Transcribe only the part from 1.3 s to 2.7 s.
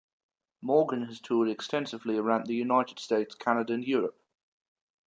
extensively around the